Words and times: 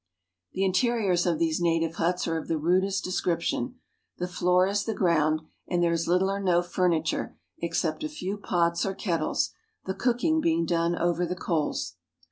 The 0.53 0.65
interiors 0.65 1.27
of 1.27 1.37
these 1.37 1.61
native 1.61 1.93
huts 1.97 2.27
are 2.27 2.39
of 2.39 2.47
the 2.47 2.57
rudest 2.57 3.03
de 3.03 3.11
scription. 3.11 3.75
The 4.17 4.27
floor 4.27 4.65
is 4.65 4.83
the 4.83 4.95
ground, 4.95 5.41
and 5.67 5.83
there 5.83 5.91
is 5.91 6.07
little 6.07 6.31
or 6.31 6.39
no. 6.39 6.63
furniture 6.63 7.37
except 7.59 8.03
a 8.03 8.09
few 8.09 8.37
pots 8.37 8.83
or 8.83 8.95
kettles, 8.95 9.51
the 9.85 9.93
cooking 9.93 10.41
being 10.41 10.65
done 10.65 10.95
over 10.97 11.23
the 11.23 11.35
coals. 11.35 11.97